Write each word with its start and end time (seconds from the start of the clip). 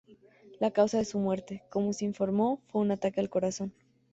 La 0.59 0.71
causa 0.71 0.97
de 0.97 1.05
su 1.05 1.19
muerte, 1.19 1.61
como 1.69 1.93
se 1.93 2.05
informó, 2.05 2.59
fue 2.69 2.81
un 2.81 2.89
ataque 2.89 3.19
al 3.19 3.29
corazón. 3.29 3.71